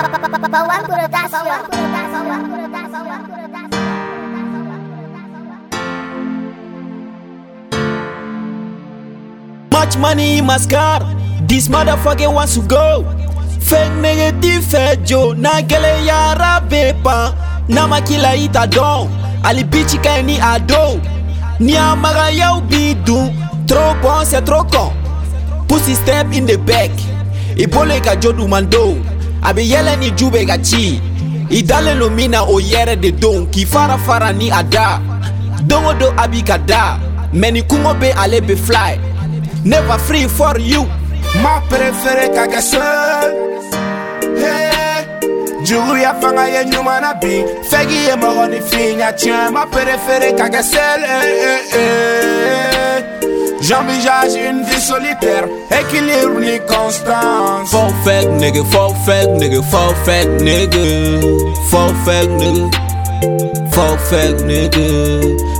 Bawang 0.00 0.88
Much 9.70 9.96
money 9.98 10.38
in 10.38 10.46
my 10.46 10.56
scar. 10.56 11.00
This 11.42 11.68
motherfucker 11.68 12.32
wants 12.32 12.54
to 12.54 12.62
go. 12.66 13.02
Fake 13.60 13.92
negative, 14.00 14.64
fake 14.64 15.04
Joe. 15.04 15.32
Na 15.34 15.60
gele 15.60 16.04
yara 16.06 16.60
bepa. 16.60 17.34
Na 17.68 17.86
makila 17.86 18.34
ita 18.36 18.66
don. 18.66 19.08
Ali 19.44 19.64
bitch 19.64 20.02
ka 20.02 20.22
ni 20.22 20.40
ado. 20.40 20.96
Ni 21.60 21.76
amaga 21.76 22.30
yau 22.32 22.60
bidu. 22.62 23.28
Trop 23.68 23.96
bon, 24.02 24.24
c'est 24.24 24.36
ya 24.40 24.42
trop 24.42 24.64
con. 24.72 24.92
Pussy 25.68 25.94
step 25.94 26.32
in 26.32 26.46
the 26.46 26.56
back. 26.56 26.90
Ibole 27.58 28.00
ka 28.02 28.16
jodu 28.16 28.48
mando. 28.48 28.96
a 29.42 29.54
be 29.54 29.62
yɛlɛ 29.62 29.96
ni 29.98 30.10
ju 30.12 30.30
be 30.30 30.44
ka 30.44 30.56
ci 30.58 31.00
i 31.50 31.62
dalen 31.62 31.98
lo 31.98 32.10
min 32.10 32.30
na 32.32 32.42
o 32.44 32.58
yɛrɛ 32.60 33.00
de 33.00 33.10
don 33.12 33.46
k'i 33.50 33.64
fara 33.66 33.96
fara 33.98 34.32
ni 34.32 34.50
a 34.50 34.62
da 34.62 34.98
don 35.66 35.84
o 35.84 35.92
don 35.98 36.14
a 36.18 36.28
b'i 36.28 36.42
ka 36.46 36.56
da 36.58 36.98
mɛ 37.32 37.52
ni 37.52 37.62
kungo 37.62 37.92
be 38.00 38.10
ale 38.22 38.40
be 38.40 38.54
fly 38.54 38.98
never 39.64 39.98
free 39.98 40.26
for 40.26 40.58
you 40.58 40.84
ma 41.42 41.60
préféré 41.68 42.28
ka 42.34 42.44
kɛ 42.52 42.60
seul 42.60 43.30
hey. 44.36 45.04
juguya 45.64 46.14
fanga 46.20 46.44
ye 46.48 46.62
ɲuman 46.70 47.00
na 47.00 47.12
bin 47.20 47.44
fɛ 47.70 47.80
k'i 47.88 47.98
ye 48.08 48.14
mɔgɔninfin 48.22 48.98
ɲa 49.00 49.08
tiɲɛ 49.20 49.50
ma 49.52 49.64
préféré 49.66 50.36
ka 50.38 50.46
kɛ 50.48 50.62
seul 50.62 51.00
hey, 51.00 51.32
eh, 51.32 51.46
eh, 51.52 51.60
hey, 51.72 51.80
eh. 51.80 52.60
hey. 52.62 52.69
J'envisage 53.70 54.34
une 54.34 54.62
vie 54.64 54.80
solitaire, 54.80 55.44
équilibre 55.70 56.40
ni 56.40 56.58
constance. 56.66 57.70
Fuck 57.70 57.94
fake 58.02 58.30
nigga, 58.40 58.64
fuck 58.64 58.96
fake 59.06 59.38
nigga, 59.38 59.62
fuck 59.62 59.96
fake 60.04 60.42
nigga, 60.42 60.80
fuck 61.70 61.94
fake 62.04 62.30
nigga. 62.40 62.68
Fuck 63.70 64.00
fake 64.10 64.40
nigga, 64.44 64.70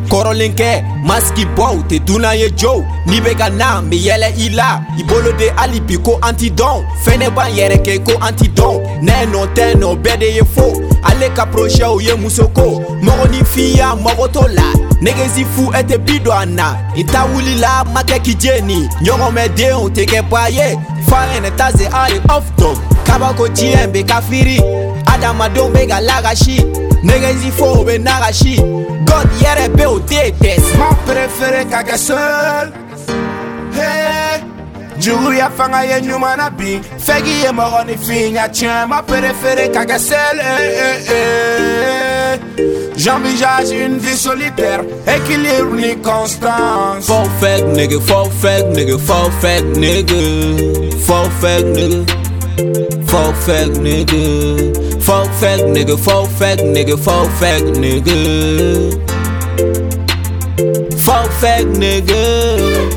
kɔrɔlenkɛ 0.09 0.73
maski 1.05 1.45
bɔw 1.57 1.77
tɛ 1.89 1.99
dunan 2.07 2.39
ye 2.39 2.51
jow 2.57 2.85
n'i 3.07 3.21
bɛ 3.21 3.37
ka 3.39 3.49
na 3.51 3.81
n 3.81 3.91
bɛ 3.91 3.97
yɛlɛ 3.99 4.29
i 4.39 4.49
la 4.51 4.81
i 4.99 5.03
bolo 5.03 5.33
de 5.37 5.51
hali 5.57 5.81
bi 5.81 5.97
ko 6.03 6.19
an 6.23 6.37
ti 6.37 6.51
dɔn 6.51 6.85
fɛnɛ 7.05 7.31
b'an 7.35 7.51
yɛrɛ 7.55 7.79
kɛ 7.85 8.05
ko 8.05 8.13
an 8.23 8.35
ti 8.37 8.49
dɔn 8.49 8.81
nɛ 9.03 9.31
nɔ 9.33 9.47
tɛ 9.55 9.75
nɔ 9.77 9.95
bɛɛ 10.03 10.19
de 10.19 10.27
ye 10.37 10.43
fo 10.55 10.73
ale 11.05 11.29
ka 11.35 11.47
porosiyɛw 11.47 12.01
ye 12.03 12.15
muso 12.17 12.49
ko 12.49 12.81
mɔgɔninfinya 13.03 13.97
mago 14.03 14.27
t'o 14.29 14.47
la 14.55 14.73
negezi 15.03 15.45
fu 15.45 15.71
e 15.73 15.83
tɛ 15.83 15.99
bi 16.05 16.19
don 16.19 16.37
a 16.43 16.47
na 16.47 16.77
i 16.97 17.03
ta 17.03 17.27
wulila 17.27 17.85
ma 17.93 18.03
kɛ 18.03 18.21
k'i 18.25 18.35
jeni 18.39 18.89
ɲɔgɔnmɛdenw 19.05 19.91
tɛ 19.91 20.07
kɛ 20.07 20.29
ba 20.31 20.49
ye 20.49 20.75
fa 21.09 21.27
yɛnɛ 21.35 21.55
ta 21.57 21.71
se 21.73 21.87
ali 21.87 22.19
ɔf 22.29 22.45
dɔn 22.59 22.75
kabako 23.05 23.49
diɲɛ 23.55 23.87
bɛ 23.93 24.07
ka 24.09 24.21
firi 24.21 24.59
adamadenw 25.07 25.69
bɛ 25.75 25.89
ka 25.89 26.01
lagasi 26.01 26.63
nege 27.03 27.33
nzi 27.35 27.51
fo 27.51 27.65
o 27.67 27.85
be 27.85 27.99
nagashi 27.99 28.57
god 29.07 29.29
yɛrɛ 29.43 29.77
be 29.77 29.85
o 29.87 29.99
tee 30.01 30.33
dɛsɛ 30.41 30.79
ma 30.79 30.89
perefere 31.07 31.63
ka 31.71 31.81
kɛ 31.83 31.97
seul 31.99 32.67
hey. 33.77 34.41
juguya 34.99 35.51
fanga 35.51 35.85
ye 35.85 36.01
ɲuman 36.01 36.37
na 36.39 36.49
bin 36.51 36.81
fɛ 36.97 37.21
k'i 37.25 37.37
ye 37.45 37.51
mɔgɔninfin 37.53 38.35
ɲa 38.37 38.47
tiɲɛ 38.51 38.89
ma 38.89 39.01
perefere 39.03 39.69
ka 39.73 39.81
kɛ 39.85 39.99
seul 39.99 40.37
hey, 40.41 40.67
eh, 40.67 40.87
eh, 40.87 40.99
hey, 41.09 41.85
eh, 41.85 42.83
J'envisage 42.97 43.71
une 43.73 43.99
vie 43.99 44.17
solitaire, 44.17 44.83
équilibre 45.07 45.75
ni 45.77 45.95
constance. 45.97 47.07
Faut 47.07 47.29
fake, 47.41 47.67
nigga, 47.77 48.01
faut 48.01 48.31
fake, 48.41 48.65
nigga, 48.73 48.99
faut 48.99 49.31
fake, 49.43 49.67
nigga. 49.77 50.17
Faut 51.03 51.31
fake, 51.41 51.67
nigga. 51.77 52.17
Fuck 52.57 53.35
fake 53.45 53.73
nigga, 53.85 55.03
Fuck 55.03 55.29
fake 55.39 55.67
nigga, 55.67 55.99
Fuck 56.03 56.31
fake 56.39 56.61
nigga, 56.61 56.99
Fuck 56.99 57.31
fake 57.39 57.67
nigga. 57.77 58.95
Fuck 61.03 61.31
fake 61.33 61.67
nigga. 61.67 62.96